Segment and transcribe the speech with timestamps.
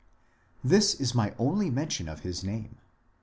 [0.63, 2.79] This is my only mention of his name.